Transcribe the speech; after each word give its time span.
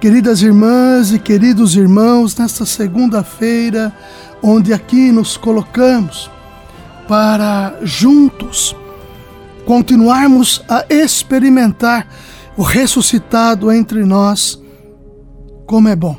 Queridas 0.00 0.40
irmãs 0.40 1.12
e 1.12 1.18
queridos 1.18 1.76
irmãos, 1.76 2.34
nesta 2.34 2.64
segunda-feira, 2.64 3.94
onde 4.42 4.72
aqui 4.72 5.12
nos 5.12 5.36
colocamos 5.36 6.30
para 7.06 7.78
juntos 7.82 8.74
continuarmos 9.66 10.64
a 10.66 10.86
experimentar 10.88 12.08
o 12.56 12.62
ressuscitado 12.62 13.70
entre 13.70 14.02
nós, 14.02 14.58
como 15.66 15.86
é 15.86 15.94
bom 15.94 16.16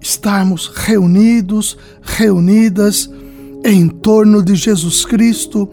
estarmos 0.00 0.68
reunidos, 0.74 1.76
reunidas 2.00 3.10
em 3.62 3.86
torno 3.86 4.42
de 4.42 4.54
Jesus 4.54 5.04
Cristo, 5.04 5.68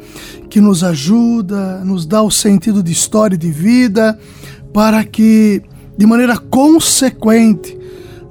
que 0.50 0.60
nos 0.60 0.84
ajuda, 0.84 1.82
nos 1.86 2.06
dá 2.06 2.22
o 2.22 2.30
sentido 2.30 2.84
de 2.84 2.92
história 2.92 3.36
e 3.36 3.38
de 3.38 3.52
vida, 3.54 4.20
para 4.74 5.06
que 5.06 5.64
de 6.02 6.08
maneira 6.08 6.36
consequente, 6.36 7.78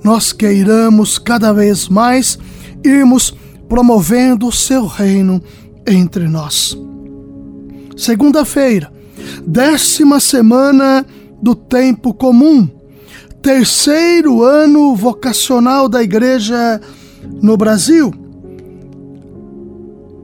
nós 0.03 0.33
queiramos 0.33 1.21
cada 1.21 1.53
vez 1.53 1.89
mais 1.89 2.37
irmos 2.85 3.33
promovendo 3.69 4.49
o 4.49 4.53
seu 4.53 4.87
reino 4.87 5.41
entre 5.87 6.27
nós. 6.27 6.77
Segunda-feira, 7.97 8.93
décima 9.47 10.19
semana 10.19 11.07
do 11.41 11.55
tempo 11.55 12.13
comum, 12.13 12.69
terceiro 13.41 14.43
ano 14.43 14.97
vocacional 14.97 15.89
da 15.89 16.03
igreja 16.03 16.81
no 17.41 17.57
Brasil. 17.57 18.13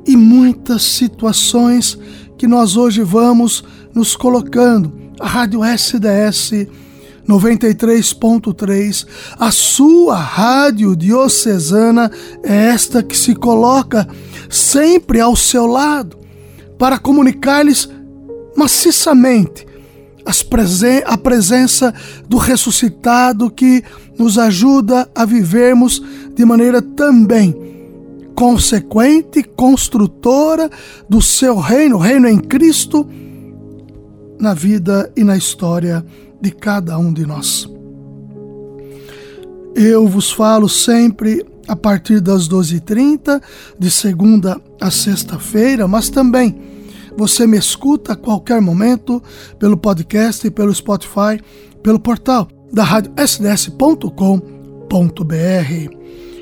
E 0.05 0.17
muitas 0.17 0.83
situações 0.83 1.97
que 2.37 2.49
nós 2.49 2.77
hoje 2.77 3.05
vamos 3.05 3.63
nos 3.95 4.17
colocando. 4.17 4.93
A 5.21 5.29
Rádio 5.29 5.65
SDS 5.65 6.67
93.3, 7.29 9.07
a 9.39 9.51
sua 9.51 10.17
rádio 10.17 10.95
diocesana 10.95 12.11
é 12.43 12.67
esta 12.69 13.03
que 13.03 13.17
se 13.17 13.35
coloca 13.35 14.07
sempre 14.49 15.21
ao 15.21 15.35
seu 15.35 15.67
lado 15.67 16.17
para 16.79 16.99
comunicar-lhes 16.99 17.89
maciçamente 18.57 19.67
presen 20.49 21.03
a 21.07 21.17
presença 21.17 21.95
do 22.29 22.37
ressuscitado 22.37 23.51
que 23.51 23.83
nos 24.19 24.39
ajuda 24.39 25.09
a 25.15 25.25
vivermos 25.25 26.03
de 26.35 26.45
maneira 26.45 26.83
também 26.83 27.55
consequente, 28.35 29.43
construtora 29.43 30.71
do 31.09 31.23
seu 31.23 31.57
reino, 31.57 31.97
reino 31.97 32.29
em 32.29 32.39
Cristo, 32.39 33.09
na 34.39 34.53
vida 34.53 35.11
e 35.17 35.25
na 35.25 35.37
história 35.37 36.05
de 36.41 36.51
cada 36.51 36.99
um 36.99 37.13
de 37.13 37.27
nós. 37.27 37.69
Eu 39.75 40.09
vos 40.09 40.31
falo 40.31 40.69
sempre 40.69 41.45
a 41.69 41.77
partir 41.77 42.21
das 42.21 42.49
12h30, 42.49 43.43
de 43.79 43.91
segunda 43.91 44.61
a 44.81 44.91
sexta-feira, 44.91 45.87
mas 45.87 46.09
também 46.09 46.59
você 47.17 47.47
me 47.47 47.59
escuta 47.59 48.13
a 48.13 48.17
qualquer 48.17 48.61
momento 48.61 49.23
pelo 49.59 49.77
podcast, 49.77 50.51
pelo 50.51 50.75
Spotify, 50.75 51.41
pelo 51.83 51.99
portal 51.99 52.49
da 52.73 52.85
rádio 52.85 53.13
sds.com.br. 53.17 54.17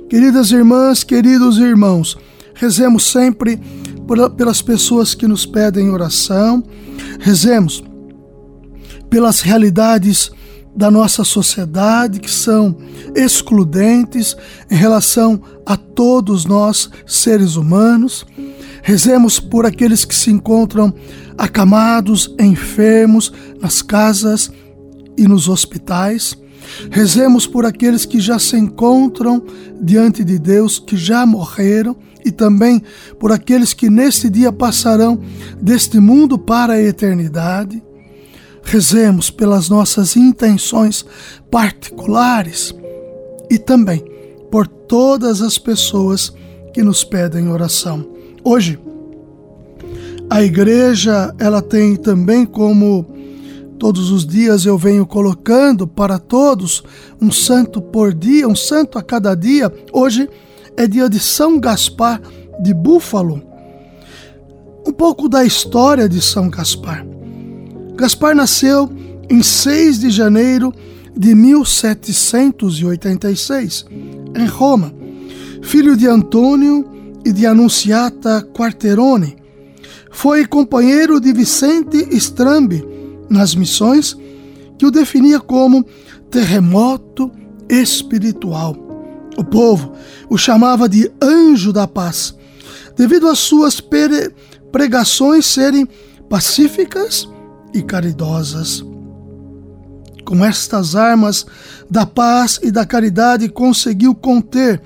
Queridas 0.09 0.51
irmãs, 0.51 1.03
queridos 1.05 1.59
irmãos, 1.59 2.19
rezemos 2.55 3.05
sempre 3.05 3.61
pelas 4.37 4.61
pessoas 4.61 5.15
que 5.15 5.27
nos 5.27 5.47
pedem 5.47 5.91
oração, 5.91 6.63
rezemos 7.21 7.83
pelas 9.15 9.43
realidades 9.43 10.33
da 10.75 10.91
nossa 10.91 11.23
sociedade 11.23 12.19
que 12.19 12.29
são 12.29 12.77
excludentes 13.15 14.37
em 14.69 14.75
relação 14.75 15.41
a 15.65 15.77
todos 15.77 16.45
nós, 16.45 16.91
seres 17.07 17.55
humanos. 17.55 18.27
Rezemos 18.83 19.39
por 19.39 19.67
aqueles 19.67 20.05
que 20.05 20.17
se 20.17 20.33
encontram 20.33 20.93
acamados, 21.39 22.35
enfermos, 22.41 23.33
nas 23.63 23.83
casas 23.83 24.51
e 25.17 25.29
nos 25.29 25.49
hospitais. 25.49 26.37
Rezemos 26.91 27.47
por 27.47 27.65
aqueles 27.65 28.05
que 28.05 28.19
já 28.19 28.41
se 28.41 28.57
encontram 28.57 29.41
diante 29.81 30.25
de 30.25 30.41
Deus, 30.41 30.81
que 30.81 30.97
já 30.97 31.25
morreram, 31.25 31.95
e 32.25 32.33
também 32.33 32.83
por 33.21 33.31
aqueles 33.31 33.73
que 33.73 33.89
neste 33.89 34.29
dia 34.29 34.51
passarão 34.51 35.21
deste 35.63 36.01
mundo 36.01 36.37
para 36.37 36.73
a 36.73 36.83
eternidade. 36.83 37.81
Rezemos 38.65 39.31
pelas 39.31 39.69
nossas 39.69 40.17
intenções 40.17 41.05
particulares 41.51 42.75
e 43.51 43.59
também 43.59 44.05
por 44.51 44.67
todas 44.67 45.43
as 45.43 45.59
pessoas 45.59 46.33
que 46.73 46.83
nos 46.83 47.05
pedem 47.05 47.49
oração. 47.49 48.07
Hoje, 48.43 48.79
a 50.29 50.43
igreja, 50.43 51.35
ela 51.39 51.63
tem 51.63 51.95
também 51.97 52.45
como 52.45 53.07
todos 53.79 54.11
os 54.11 54.27
dias 54.27 54.65
eu 54.65 54.79
venho 54.79 55.07
colocando 55.07 55.87
para 55.87 56.19
todos 56.19 56.83
um 57.21 57.31
santo 57.31 57.81
por 57.81 58.13
dia, 58.13 58.49
um 58.49 58.57
santo 58.57 58.99
a 58.99 59.03
cada 59.03 59.35
dia. 59.35 59.73
Hoje 59.93 60.29
é 60.77 60.87
dia 60.87 61.09
de 61.09 61.21
São 61.21 61.61
Gaspar 61.61 62.21
de 62.61 62.73
Búfalo. 62.73 63.43
Um 64.87 64.93
pouco 64.93 65.29
da 65.29 65.45
história 65.45 66.09
de 66.09 66.21
São 66.21 66.49
Gaspar. 66.49 67.14
Gaspar 67.97 68.35
nasceu 68.35 68.91
em 69.31 69.43
6 69.43 70.01
de 70.01 70.11
janeiro 70.11 70.75
de 71.17 71.35
1786, 71.35 73.87
em 74.37 74.47
Roma, 74.47 74.93
filho 75.63 75.97
de 75.97 76.07
Antônio 76.09 76.85
e 77.25 77.33
de 77.33 77.47
Anunciata 77.47 78.43
Quarterone. 78.53 79.37
Foi 80.11 80.45
companheiro 80.45 81.21
de 81.21 81.33
Vicente 81.33 82.09
Strambi 82.17 82.85
nas 83.31 83.55
missões, 83.55 84.19
que 84.77 84.85
o 84.85 84.91
definia 84.91 85.39
como 85.39 85.87
terremoto 86.31 87.31
espiritual. 87.69 88.77
O 89.37 89.45
povo 89.45 89.93
o 90.29 90.37
chamava 90.37 90.89
de 90.89 91.09
anjo 91.23 91.73
da 91.73 91.87
paz, 91.87 92.35
devido 92.97 93.29
às 93.29 93.39
suas 93.39 93.81
pregações 94.73 95.47
serem 95.47 95.89
pacíficas 96.29 97.29
e 97.75 97.83
caridosas. 97.83 98.85
Com 100.25 100.43
estas 100.43 100.97
armas 100.97 101.45
da 101.91 102.07
paz 102.07 102.59
e 102.63 102.71
da 102.71 102.87
caridade, 102.87 103.49
conseguiu 103.49 104.15
conter 104.15 104.81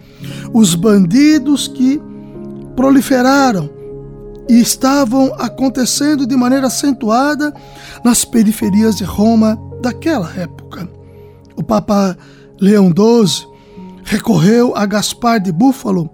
os 0.53 0.75
bandidos 0.75 1.69
que 1.69 2.01
proliferaram 2.75 3.71
e 4.49 4.59
estavam 4.61 5.33
acontecendo 5.39 6.27
de 6.27 6.35
maneira 6.35 6.67
acentuada 6.67 7.55
nas 8.05 8.25
periferias 8.25 8.97
de 8.97 9.05
Roma 9.05 9.57
daquela 9.81 10.33
época. 10.35 10.89
O 11.55 11.63
Papa 11.63 12.17
Leão 12.61 12.89
XII 12.89 13.47
recorreu 14.03 14.75
a 14.75 14.87
Gaspar 14.87 15.39
de 15.39 15.53
Búfalo 15.53 16.11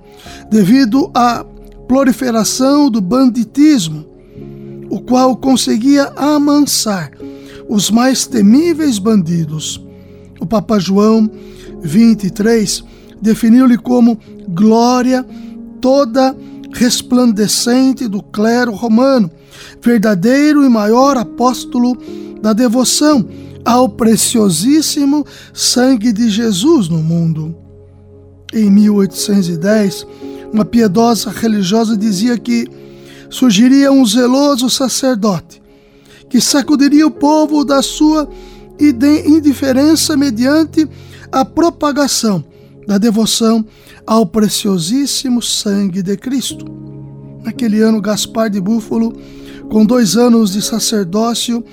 devido 0.50 1.10
à 1.14 1.46
proliferação 1.87 2.90
do 2.90 3.00
banditismo 3.00 4.13
o 4.94 5.00
qual 5.00 5.37
conseguia 5.37 6.05
amansar 6.14 7.11
os 7.69 7.91
mais 7.91 8.29
temíveis 8.29 8.96
bandidos. 8.96 9.85
O 10.38 10.46
Papa 10.46 10.79
João 10.79 11.29
23 11.82 12.85
definiu-lhe 13.20 13.76
como 13.76 14.17
glória 14.49 15.26
toda 15.81 16.37
resplandecente 16.73 18.06
do 18.06 18.23
clero 18.23 18.70
romano, 18.70 19.29
verdadeiro 19.82 20.64
e 20.64 20.69
maior 20.69 21.17
apóstolo 21.17 21.99
da 22.40 22.52
devoção 22.52 23.29
ao 23.64 23.88
preciosíssimo 23.88 25.26
sangue 25.52 26.12
de 26.12 26.31
Jesus 26.31 26.88
no 26.88 26.99
mundo. 26.99 27.52
Em 28.52 28.70
1810, 28.70 30.06
uma 30.52 30.64
piedosa 30.64 31.31
religiosa 31.31 31.97
dizia 31.97 32.38
que 32.38 32.83
surgiria 33.34 33.90
um 33.90 34.06
zeloso 34.06 34.70
sacerdote 34.70 35.60
que 36.31 36.40
sacudiria 36.40 37.04
o 37.04 37.10
povo 37.10 37.64
da 37.64 37.82
sua 37.82 38.28
indiferença 38.78 40.16
mediante 40.16 40.88
a 41.32 41.44
propagação 41.44 42.44
da 42.86 42.96
devoção 42.96 43.66
ao 44.06 44.25
preciosíssimo 44.25 45.42
sangue 45.42 46.00
de 46.00 46.16
Cristo. 46.16 46.64
Naquele 47.42 47.81
ano, 47.81 48.00
Gaspar 48.00 48.48
de 48.48 48.60
Búfalo, 48.60 49.12
com 49.69 49.84
dois 49.84 50.16
anos 50.16 50.52
de 50.52 50.62
sacerdócio, 50.62 51.64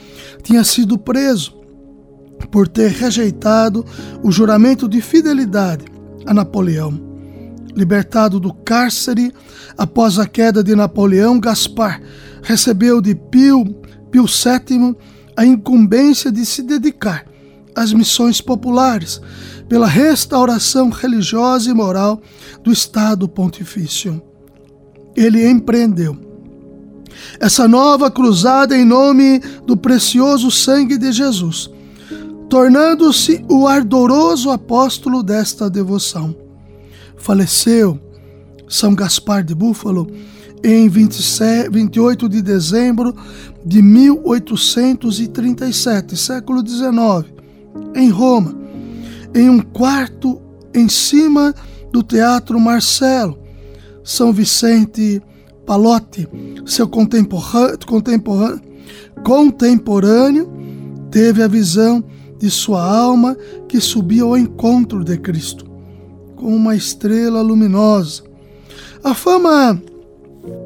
tinha 0.42 0.64
sido 0.64 0.98
preso 0.98 1.54
por 2.50 2.68
ter 2.68 2.90
rejeitado 2.90 3.86
o 4.24 4.32
juramento 4.32 4.88
de 4.88 5.00
fidelidade 5.00 5.86
a 6.26 6.34
Napoleão. 6.34 7.11
Libertado 7.76 8.40
do 8.40 8.54
cárcere 8.54 9.34
após 9.78 10.20
a 10.20 10.28
queda 10.28 10.64
de 10.64 10.76
Napoleão, 10.76 11.40
Gaspar 11.40 12.02
recebeu 12.42 13.02
de 13.02 13.16
Pio, 13.16 13.66
Pio 14.10 14.26
VII 14.26 14.96
a 15.36 15.46
incumbência 15.46 16.32
de 16.32 16.46
se 16.46 16.62
dedicar 16.62 17.26
às 17.76 17.94
missões 17.94 18.42
populares 18.42 19.22
pela 19.70 19.88
restauração 19.88 20.90
religiosa 20.90 21.70
e 21.70 21.74
moral 21.74 22.22
do 22.64 22.72
Estado 22.72 23.28
Pontifício. 23.28 24.22
Ele 25.16 25.50
empreendeu 25.50 26.32
essa 27.40 27.68
nova 27.68 28.10
cruzada 28.10 28.78
em 28.78 28.86
nome 28.86 29.40
do 29.66 29.78
precioso 29.78 30.50
sangue 30.52 30.98
de 30.98 31.12
Jesus, 31.12 31.70
tornando-se 32.50 33.46
o 33.50 33.68
ardoroso 33.68 34.50
apóstolo 34.50 35.24
desta 35.24 35.70
devoção. 35.70 36.36
Faleceu 37.22 38.00
São 38.68 38.94
Gaspar 38.96 39.44
de 39.44 39.54
Búfalo 39.54 40.10
em 40.64 40.90
27, 40.90 41.70
28 41.70 42.28
de 42.28 42.42
dezembro 42.42 43.16
de 43.64 43.80
1837, 43.82 46.18
século 46.18 46.68
XIX, 46.68 47.32
em 47.96 48.10
Roma, 48.10 48.54
em 49.34 49.50
um 49.50 49.60
quarto 49.60 50.42
em 50.74 50.90
cima 50.90 51.56
do 51.92 52.04
Teatro 52.04 52.60
Marcelo. 52.60 53.40
São 54.04 54.34
Vicente 54.34 55.22
Palotti, 55.66 56.28
seu 56.66 56.88
contemporâneo, 56.88 57.78
contemporâneo, 57.86 58.62
contemporâneo, 59.24 60.52
teve 61.12 61.44
a 61.44 61.48
visão 61.48 62.04
de 62.40 62.50
sua 62.50 62.84
alma 62.84 63.38
que 63.68 63.80
subia 63.80 64.24
ao 64.24 64.36
encontro 64.36 65.04
de 65.04 65.16
Cristo, 65.18 65.71
como 66.42 66.56
uma 66.56 66.76
estrela 66.76 67.44
luminosa. 67.44 68.24
A 69.04 69.14
fama 69.14 69.80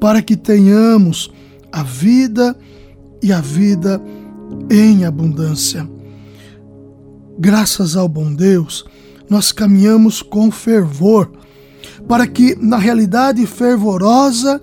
para 0.00 0.20
que 0.20 0.36
tenhamos 0.36 1.30
a 1.70 1.82
vida 1.82 2.56
e 3.22 3.32
a 3.32 3.40
vida 3.40 4.02
em 4.70 5.04
abundância. 5.04 5.93
Graças 7.38 7.96
ao 7.96 8.08
bom 8.08 8.32
Deus, 8.32 8.84
nós 9.28 9.50
caminhamos 9.50 10.22
com 10.22 10.50
fervor, 10.50 11.30
para 12.06 12.26
que 12.26 12.54
na 12.60 12.76
realidade 12.76 13.44
fervorosa 13.46 14.60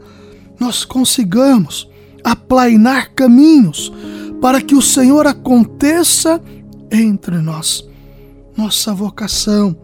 nós 0.59 0.85
consigamos 0.85 1.89
aplainar 2.23 3.13
caminhos 3.13 3.91
para 4.39 4.61
que 4.61 4.75
o 4.75 4.81
Senhor 4.81 5.27
aconteça 5.27 6.41
entre 6.91 7.39
nós. 7.39 7.87
Nossa 8.55 8.93
vocação, 8.93 9.75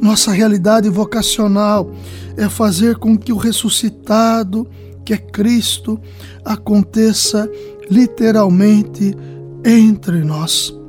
nossa 0.00 0.32
realidade 0.32 0.88
vocacional 0.88 1.90
é 2.36 2.48
fazer 2.48 2.96
com 2.96 3.16
que 3.16 3.32
o 3.32 3.36
ressuscitado, 3.36 4.68
que 5.04 5.12
é 5.12 5.18
Cristo, 5.18 6.00
aconteça 6.44 7.48
literalmente 7.90 9.16
entre 9.64 10.24
nós. 10.24 10.81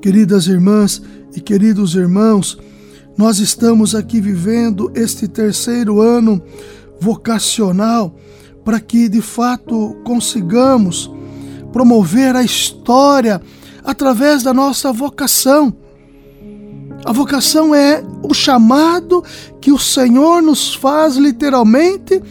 Queridas 0.00 0.46
irmãs, 0.46 1.02
e 1.34 1.40
queridos 1.40 1.96
irmãos, 1.96 2.56
nós 3.16 3.40
estamos 3.40 3.96
aqui 3.96 4.20
vivendo 4.20 4.92
este 4.94 5.26
terceiro 5.26 6.00
ano 6.00 6.40
vocacional 7.00 8.14
para 8.64 8.78
que 8.78 9.08
de 9.08 9.20
fato 9.20 9.96
consigamos 10.04 11.10
promover 11.72 12.36
a 12.36 12.44
história 12.44 13.42
através 13.82 14.44
da 14.44 14.54
nossa 14.54 14.92
vocação. 14.92 15.74
A 17.04 17.12
vocação 17.12 17.74
é 17.74 18.02
o 18.22 18.32
chamado 18.32 19.24
que 19.60 19.72
o 19.72 19.78
Senhor 19.78 20.40
nos 20.40 20.74
faz 20.74 21.16
literalmente 21.16 22.22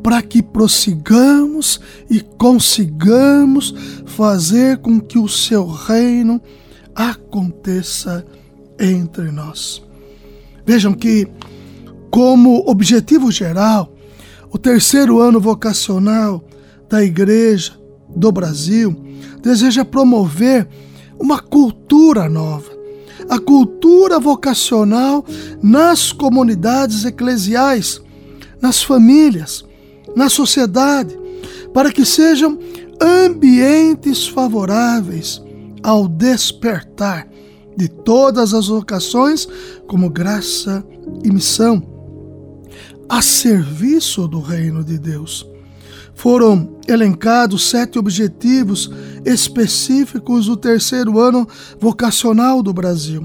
para 0.00 0.22
que 0.22 0.42
prossigamos 0.42 1.80
e 2.08 2.20
consigamos 2.20 3.74
fazer 4.06 4.78
com 4.78 5.00
que 5.00 5.18
o 5.18 5.28
seu 5.28 5.66
reino 5.66 6.40
aconteça 6.96 8.24
entre 8.80 9.30
nós. 9.30 9.82
Vejam 10.64 10.94
que, 10.94 11.28
como 12.10 12.64
objetivo 12.66 13.30
geral, 13.30 13.92
o 14.50 14.56
terceiro 14.58 15.20
ano 15.20 15.38
vocacional 15.38 16.42
da 16.88 17.04
Igreja 17.04 17.74
do 18.08 18.32
Brasil 18.32 18.96
deseja 19.42 19.84
promover 19.84 20.66
uma 21.18 21.38
cultura 21.38 22.28
nova, 22.28 22.70
a 23.28 23.38
cultura 23.38 24.18
vocacional 24.18 25.24
nas 25.62 26.12
comunidades 26.12 27.04
eclesiais, 27.04 28.00
nas 28.60 28.82
famílias, 28.82 29.64
na 30.14 30.30
sociedade, 30.30 31.16
para 31.74 31.92
que 31.92 32.04
sejam 32.04 32.58
ambientes 33.00 34.26
favoráveis 34.26 35.42
ao 35.82 36.08
despertar 36.08 37.28
de 37.76 37.88
todas 37.88 38.54
as 38.54 38.68
vocações 38.68 39.46
como 39.86 40.08
graça 40.08 40.84
e 41.22 41.30
missão 41.30 41.82
a 43.08 43.22
serviço 43.22 44.26
do 44.26 44.40
reino 44.40 44.82
de 44.82 44.98
Deus. 44.98 45.46
Foram 46.14 46.78
elencados 46.88 47.68
sete 47.68 47.98
objetivos 47.98 48.90
específicos 49.24 50.46
do 50.46 50.56
terceiro 50.56 51.20
ano 51.20 51.46
vocacional 51.78 52.62
do 52.62 52.72
Brasil. 52.72 53.24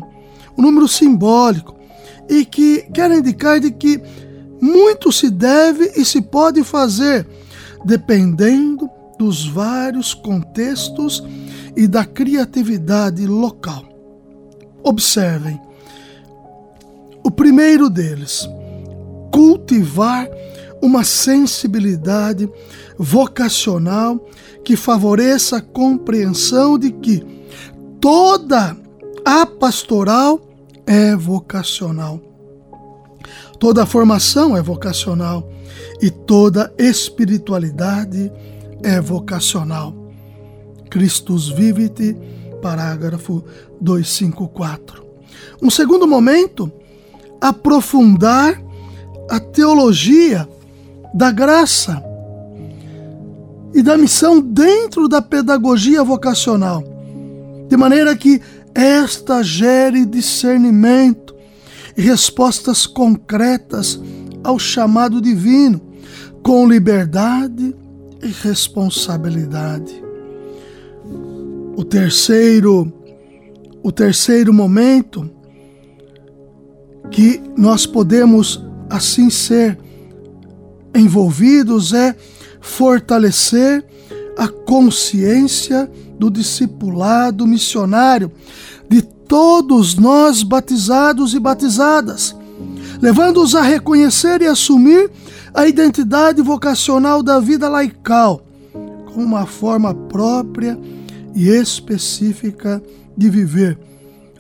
Um 0.58 0.62
número 0.62 0.88
simbólico 0.88 1.76
e 2.30 2.46
que 2.46 2.82
quer 2.94 3.10
indicar 3.12 3.60
de 3.60 3.72
que 3.72 4.02
muito 4.62 5.12
se 5.12 5.30
deve 5.30 5.94
e 5.96 6.06
se 6.06 6.22
pode 6.22 6.64
fazer, 6.64 7.26
dependendo 7.84 8.90
dos 9.18 9.48
vários 9.48 10.14
contextos 10.14 11.24
e 11.76 11.88
da 11.88 12.06
criatividade 12.06 13.26
local. 13.26 13.84
Observem. 14.84 15.60
O 17.24 17.30
primeiro 17.30 17.90
deles, 17.90 18.48
cultivar 19.32 20.28
uma 20.82 21.04
sensibilidade 21.04 22.50
vocacional 22.98 24.20
que 24.64 24.76
favoreça 24.76 25.58
a 25.58 25.62
compreensão 25.62 26.78
de 26.78 26.92
que 26.92 27.24
toda 28.00 28.76
a 29.24 29.46
pastoral 29.46 30.42
é 30.86 31.16
vocacional. 31.16 32.20
Toda 33.60 33.86
formação 33.86 34.58
é 34.58 34.62
vocacional 34.62 35.48
e 36.02 36.10
toda 36.10 36.74
espiritualidade 36.80 38.32
é 38.82 39.00
vocacional. 39.00 40.01
Christus 40.92 41.50
vivit 41.50 42.16
parágrafo 42.62 43.44
254. 43.80 45.04
Um 45.62 45.70
segundo 45.70 46.08
momento, 46.08 46.72
aprofundar 47.40 48.62
a 49.30 49.40
teologia 49.40 50.48
da 51.14 51.32
graça 51.32 52.04
e 53.74 53.82
da 53.82 53.98
missão 53.98 54.40
dentro 54.40 55.08
da 55.08 55.22
pedagogia 55.22 56.04
vocacional, 56.04 56.84
de 57.68 57.78
maneira 57.78 58.16
que 58.16 58.42
esta 58.76 59.42
gere 59.42 60.06
discernimento 60.06 61.34
e 61.98 62.02
respostas 62.02 62.86
concretas 62.86 64.00
ao 64.44 64.60
chamado 64.60 65.22
divino, 65.22 65.82
com 66.44 66.68
liberdade 66.68 67.76
e 68.22 68.28
responsabilidade. 68.28 70.11
O 71.82 71.84
terceiro, 71.84 72.94
o 73.82 73.92
terceiro 73.92 74.54
momento 74.54 75.28
que 77.10 77.42
nós 77.58 77.88
podemos 77.88 78.64
assim 78.88 79.32
ser 79.32 79.80
envolvidos 80.94 81.92
é 81.92 82.16
fortalecer 82.62 83.84
a 84.38 84.48
consciência 84.48 85.90
do 86.20 86.30
discipulado 86.30 87.48
missionário 87.48 88.32
de 88.88 89.02
todos 89.02 89.96
nós 89.96 90.44
batizados 90.44 91.34
e 91.34 91.40
batizadas, 91.40 92.36
levando-os 93.02 93.56
a 93.56 93.64
reconhecer 93.64 94.44
e 94.44 94.46
assumir 94.46 95.10
a 95.52 95.68
identidade 95.68 96.44
vocacional 96.44 97.24
da 97.24 97.40
vida 97.40 97.68
laical 97.68 98.46
como 98.72 99.26
uma 99.26 99.48
forma 99.48 99.96
própria 99.96 100.78
e 101.36 101.50
específica 101.50 102.82
de 103.16 103.30
viver 103.30 103.78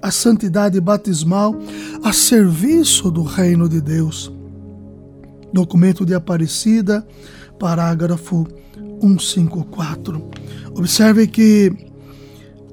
a 0.01 0.09
santidade 0.09 0.79
batismal 0.81 1.55
a 2.03 2.11
serviço 2.11 3.11
do 3.11 3.23
reino 3.23 3.69
de 3.69 3.79
Deus. 3.79 4.31
Documento 5.53 6.05
de 6.05 6.13
Aparecida, 6.13 7.05
parágrafo 7.59 8.47
154. 9.01 10.29
Observe 10.75 11.27
que 11.27 11.71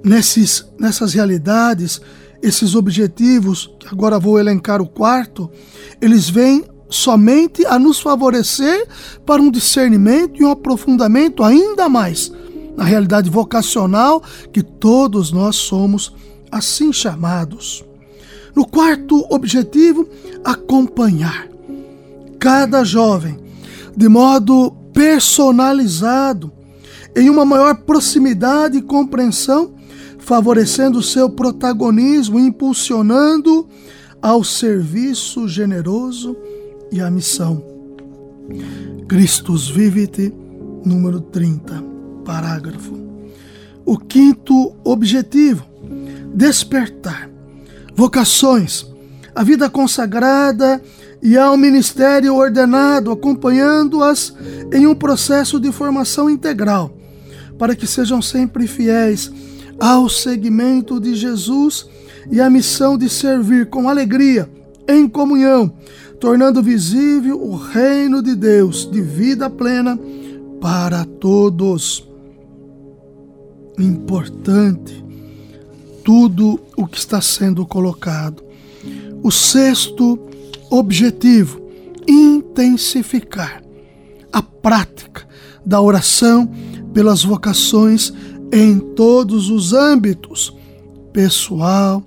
nesses, 0.03 0.67
nessas 0.79 1.13
realidades, 1.13 2.01
esses 2.43 2.75
objetivos, 2.75 3.71
que 3.79 3.89
agora 3.89 4.19
vou 4.19 4.39
elencar 4.39 4.81
o 4.81 4.89
quarto, 4.89 5.51
eles 6.01 6.31
vêm 6.31 6.65
somente 6.89 7.67
a 7.67 7.79
nos 7.79 8.01
favorecer 8.01 8.87
para 9.27 9.43
um 9.43 9.51
discernimento 9.51 10.41
e 10.41 10.45
um 10.45 10.51
aprofundamento 10.51 11.45
ainda 11.45 11.89
mais 11.89 12.33
na 12.79 12.85
realidade 12.85 13.29
vocacional 13.29 14.23
que 14.53 14.63
todos 14.63 15.33
nós 15.33 15.57
somos 15.57 16.15
assim 16.49 16.93
chamados. 16.93 17.85
No 18.55 18.65
quarto 18.65 19.27
objetivo, 19.29 20.09
acompanhar 20.45 21.49
cada 22.39 22.85
jovem 22.85 23.37
de 23.97 24.09
modo 24.09 24.71
personalizado, 24.95 26.53
em 27.17 27.29
uma 27.29 27.45
maior 27.45 27.75
proximidade 27.79 28.79
e 28.79 28.83
compreensão, 28.83 29.75
favorecendo 30.21 31.03
seu 31.03 31.29
protagonismo, 31.29 32.39
impulsionando 32.39 33.69
ao 34.23 34.45
serviço 34.45 35.49
generoso 35.49 36.37
e 36.93 37.01
à 37.01 37.11
missão. 37.11 37.61
Christus 39.09 39.69
Vivit, 39.69 40.33
número 40.85 41.21
30, 41.21 41.88
parágrafo. 42.29 42.95
O 43.87 43.97
quinto 43.97 44.77
objetivo: 44.85 45.65
despertar 46.35 47.31
vocações, 47.95 48.87
a 49.35 49.43
vida 49.43 49.71
consagrada 49.71 50.83
e 51.23 51.39
ao 51.39 51.57
ministério 51.57 52.37
ordenado, 52.37 53.11
acompanhando-as 53.11 54.35
em 54.71 54.87
um 54.87 54.95
processo 54.95 55.59
de 55.59 55.73
formação 55.73 56.29
integral, 56.29 56.95
para 57.59 57.75
que 57.75 57.87
sejam 57.87 58.21
sempre 58.21 58.67
fiéis 58.67 59.33
ao 59.81 60.07
seguimento 60.11 61.01
de 61.01 61.15
Jesus 61.15 61.89
e 62.31 62.43
à 62.43 62.51
missão 62.51 62.99
de 62.99 63.09
servir 63.09 63.71
com 63.71 63.89
alegria, 63.89 64.51
em 64.87 65.09
comunhão, 65.09 65.73
tornando 66.21 66.63
visível 66.63 67.41
o 67.41 67.57
reino 67.57 68.23
de 68.23 68.35
Deus 68.35 68.89
de 68.91 69.01
vida 69.01 69.49
plena 69.49 69.99
para 70.61 71.05
todos. 71.05 72.08
Importante 73.79 75.05
tudo 76.05 76.59
o 76.77 76.87
que 76.87 76.99
está 76.99 77.21
sendo 77.21 77.67
colocado. 77.67 78.43
O 79.23 79.31
sexto 79.31 80.19
objetivo: 80.71 81.61
intensificar 82.07 83.63
a 84.33 84.43
prática 84.43 85.29
da 85.65 85.81
oração 85.81 86.51
pelas 86.95 87.23
vocações 87.23 88.13
em 88.51 88.79
todos 88.79 89.51
os 89.51 89.73
âmbitos 89.73 90.57
pessoal, 91.13 92.03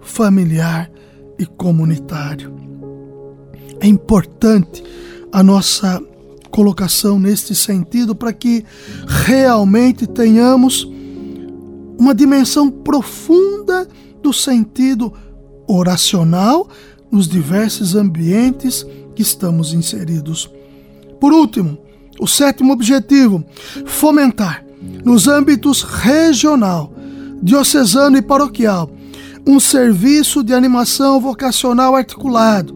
familiar 0.00 0.90
e 1.38 1.46
comunitário. 1.46 2.52
É 3.80 3.86
importante 3.86 4.82
a 5.30 5.42
nossa 5.42 6.02
colocação 6.50 7.18
neste 7.18 7.54
sentido 7.54 8.14
para 8.14 8.32
que 8.32 8.64
realmente 9.06 10.06
tenhamos 10.06 10.88
uma 11.98 12.14
dimensão 12.14 12.70
profunda 12.70 13.88
do 14.22 14.32
sentido 14.32 15.12
oracional 15.66 16.68
nos 17.10 17.28
diversos 17.28 17.94
ambientes 17.94 18.84
que 19.14 19.22
estamos 19.22 19.72
inseridos. 19.72 20.50
Por 21.20 21.32
último, 21.32 21.78
o 22.18 22.26
sétimo 22.26 22.72
objetivo: 22.72 23.44
fomentar 23.86 24.64
nos 25.04 25.28
âmbitos 25.28 25.82
regional, 25.82 26.92
diocesano 27.42 28.16
e 28.16 28.22
paroquial 28.22 28.90
um 29.46 29.60
serviço 29.60 30.42
de 30.42 30.54
animação 30.54 31.20
vocacional 31.20 31.94
articulado, 31.94 32.74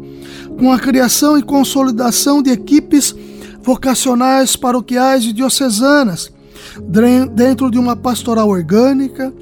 com 0.58 0.70
a 0.72 0.78
criação 0.78 1.38
e 1.38 1.42
consolidação 1.42 2.42
de 2.42 2.50
equipes 2.50 3.14
vocacionais 3.62 4.54
paroquiais 4.54 5.24
e 5.24 5.32
diocesanas, 5.32 6.30
dentro 7.34 7.70
de 7.70 7.78
uma 7.78 7.96
pastoral 7.96 8.48
orgânica, 8.48 9.32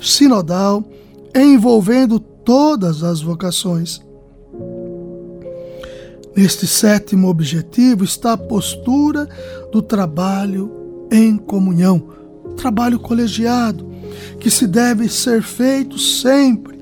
sinodal, 0.00 0.84
envolvendo 1.34 2.18
todas 2.18 3.02
as 3.02 3.20
vocações. 3.20 4.00
Neste 6.36 6.66
sétimo 6.66 7.28
objetivo 7.28 8.04
está 8.04 8.34
a 8.34 8.38
postura 8.38 9.28
do 9.72 9.82
trabalho 9.82 11.06
em 11.10 11.36
comunhão, 11.36 12.10
trabalho 12.56 12.98
colegiado, 12.98 13.86
que 14.38 14.50
se 14.50 14.66
deve 14.66 15.08
ser 15.08 15.42
feito 15.42 15.98
sempre 15.98 16.78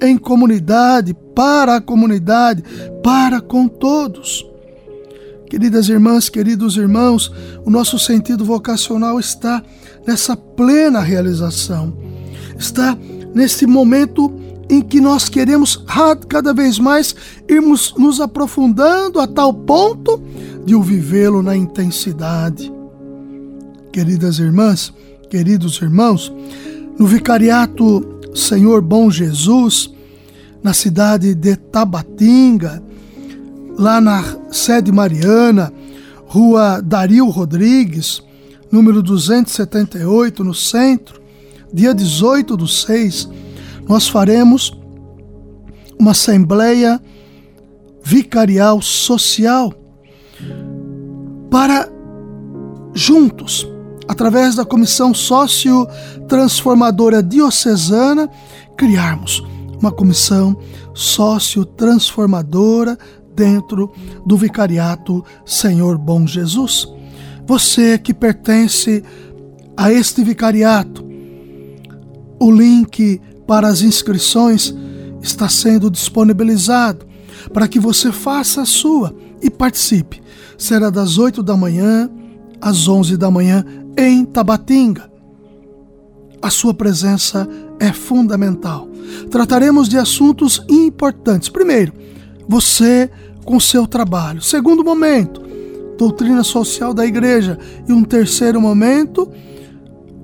em 0.00 0.16
comunidade, 0.16 1.14
para 1.34 1.76
a 1.76 1.80
comunidade, 1.80 2.62
para 3.02 3.40
com 3.40 3.68
todos. 3.68 4.46
Queridas 5.50 5.88
irmãs, 5.88 6.28
queridos 6.28 6.76
irmãos, 6.76 7.32
o 7.66 7.70
nosso 7.70 7.98
sentido 7.98 8.44
vocacional 8.44 9.18
está 9.18 9.60
nessa 10.06 10.36
plena 10.36 11.00
realização, 11.00 11.92
está 12.56 12.96
nesse 13.34 13.66
momento 13.66 14.32
em 14.68 14.80
que 14.80 15.00
nós 15.00 15.28
queremos 15.28 15.84
cada 16.28 16.54
vez 16.54 16.78
mais 16.78 17.16
irmos 17.48 17.92
nos 17.98 18.20
aprofundando 18.20 19.18
a 19.18 19.26
tal 19.26 19.52
ponto 19.52 20.22
de 20.64 20.76
o 20.76 20.82
vivê-lo 20.82 21.42
na 21.42 21.56
intensidade. 21.56 22.72
Queridas 23.92 24.38
irmãs, 24.38 24.92
queridos 25.28 25.82
irmãos, 25.82 26.32
no 26.96 27.08
vicariato 27.08 28.20
Senhor 28.36 28.80
Bom 28.80 29.10
Jesus, 29.10 29.90
na 30.62 30.72
cidade 30.72 31.34
de 31.34 31.56
Tabatinga, 31.56 32.80
lá 33.80 33.98
na 33.98 34.22
sede 34.52 34.92
mariana, 34.92 35.72
rua 36.26 36.82
Dario 36.82 37.30
Rodrigues, 37.30 38.22
número 38.70 39.02
278, 39.02 40.44
no 40.44 40.52
centro, 40.52 41.18
dia 41.72 41.94
18 41.94 42.58
do 42.58 42.68
6, 42.68 43.26
nós 43.88 44.06
faremos 44.06 44.78
uma 45.98 46.10
assembleia 46.10 47.00
vicarial 48.04 48.82
social 48.82 49.72
para 51.50 51.88
juntos, 52.92 53.66
através 54.06 54.56
da 54.56 54.64
comissão 54.66 55.14
sócio-transformadora 55.14 57.22
diocesana, 57.22 58.28
criarmos 58.76 59.42
uma 59.80 59.90
comissão 59.90 60.54
sócio-transformadora 60.92 62.98
dentro 63.34 63.92
do 64.24 64.36
vicariato 64.36 65.24
Senhor 65.44 65.96
Bom 65.98 66.26
Jesus. 66.26 66.88
Você 67.46 67.98
que 67.98 68.14
pertence 68.14 69.02
a 69.76 69.92
este 69.92 70.22
vicariato, 70.22 71.04
o 72.38 72.50
link 72.50 73.20
para 73.46 73.68
as 73.68 73.82
inscrições 73.82 74.74
está 75.22 75.48
sendo 75.48 75.90
disponibilizado 75.90 77.06
para 77.52 77.68
que 77.68 77.78
você 77.78 78.12
faça 78.12 78.62
a 78.62 78.66
sua 78.66 79.14
e 79.42 79.50
participe. 79.50 80.22
Será 80.56 80.90
das 80.90 81.18
8 81.18 81.42
da 81.42 81.56
manhã 81.56 82.10
às 82.60 82.86
11 82.86 83.16
da 83.16 83.30
manhã 83.30 83.64
em 83.96 84.24
Tabatinga. 84.24 85.10
A 86.42 86.50
sua 86.50 86.72
presença 86.72 87.48
é 87.78 87.92
fundamental. 87.92 88.88
Trataremos 89.30 89.88
de 89.88 89.98
assuntos 89.98 90.62
importantes. 90.68 91.48
Primeiro, 91.48 91.92
você 92.50 93.08
com 93.44 93.60
seu 93.60 93.86
trabalho. 93.86 94.42
Segundo 94.42 94.82
momento, 94.82 95.40
doutrina 95.96 96.42
social 96.42 96.92
da 96.92 97.06
igreja. 97.06 97.56
E 97.88 97.92
um 97.92 98.02
terceiro 98.02 98.60
momento, 98.60 99.30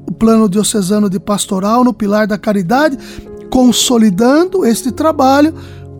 o 0.09 0.13
plano 0.13 0.49
diocesano 0.49 1.09
de 1.09 1.21
pastoral 1.21 1.85
no 1.85 1.95
pilar 1.95 2.27
da 2.27 2.37
caridade, 2.37 2.99
consolidando 3.49 4.67
este 4.67 4.91
trabalho 4.91 5.55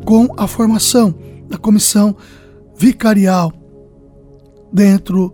com 0.05 0.29
a 0.37 0.49
formação 0.49 1.15
da 1.49 1.57
comissão 1.57 2.17
vicarial 2.77 3.53
dentro 4.73 5.33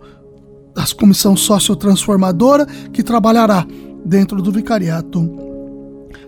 da 0.75 0.85
comissão 0.95 1.35
sociotransformadora 1.35 2.67
que 2.93 3.03
trabalhará 3.03 3.67
dentro 4.05 4.43
do 4.43 4.53
vicariato. 4.53 5.43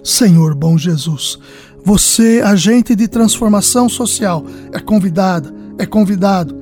Senhor 0.03 0.55
bom 0.55 0.79
Jesus, 0.79 1.39
você, 1.85 2.41
agente 2.43 2.97
de 2.97 3.07
transformação 3.07 3.91
social, 3.91 4.45
é 4.73 4.81
convidada, 4.81 5.55
é 5.79 5.85
convidado 5.85 6.57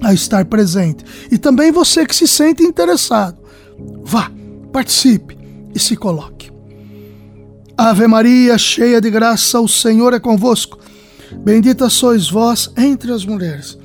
a 0.00 0.14
estar 0.14 0.46
presente. 0.46 1.04
E 1.30 1.36
também 1.36 1.70
você 1.70 2.06
que 2.06 2.16
se 2.16 2.26
sente 2.26 2.62
interessado, 2.62 3.36
vá, 4.02 4.32
participe 4.72 5.36
e 5.74 5.78
se 5.78 5.94
coloque. 5.96 6.50
Ave 7.76 8.06
Maria, 8.06 8.56
cheia 8.56 9.00
de 9.02 9.10
graça, 9.10 9.60
o 9.60 9.68
Senhor 9.68 10.14
é 10.14 10.18
convosco. 10.18 10.78
Bendita 11.44 11.90
sois 11.90 12.30
vós 12.30 12.70
entre 12.76 13.12
as 13.12 13.26
mulheres. 13.26 13.78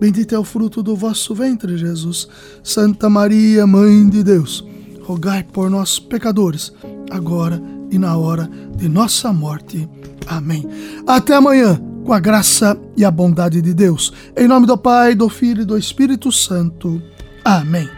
Bendito 0.00 0.34
é 0.34 0.38
o 0.38 0.44
fruto 0.44 0.82
do 0.82 0.96
vosso 0.96 1.34
ventre, 1.34 1.76
Jesus. 1.76 2.26
Santa 2.64 3.10
Maria, 3.10 3.66
Mãe 3.66 4.08
de 4.08 4.22
Deus, 4.22 4.64
rogai 5.02 5.42
por 5.42 5.68
nós, 5.68 5.98
pecadores, 5.98 6.72
agora 7.10 7.60
e 7.60 7.75
na 7.92 8.16
hora 8.16 8.48
de 8.76 8.88
nossa 8.88 9.32
morte. 9.32 9.88
Amém. 10.26 10.66
Até 11.06 11.34
amanhã, 11.34 11.80
com 12.04 12.12
a 12.12 12.20
graça 12.20 12.78
e 12.96 13.04
a 13.04 13.10
bondade 13.10 13.60
de 13.62 13.74
Deus. 13.74 14.12
Em 14.36 14.46
nome 14.46 14.66
do 14.66 14.76
Pai, 14.76 15.14
do 15.14 15.28
Filho 15.28 15.62
e 15.62 15.64
do 15.64 15.78
Espírito 15.78 16.30
Santo. 16.30 17.02
Amém. 17.44 17.95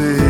A 0.00 0.29